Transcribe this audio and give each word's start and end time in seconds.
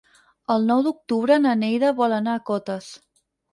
El 0.55 0.63
nou 0.69 0.81
d'octubre 0.87 1.37
na 1.45 1.53
Neida 1.65 1.93
vol 2.01 2.19
anar 2.19 2.37
a 2.37 2.43
Cotes. 2.51 2.91